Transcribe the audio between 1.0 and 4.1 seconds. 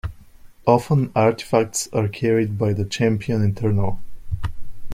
artifacts are carried by the Champion Eternal.